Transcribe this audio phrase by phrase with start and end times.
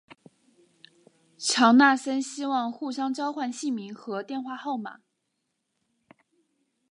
[1.37, 5.01] 强纳森希望互相交换姓名和电话号码。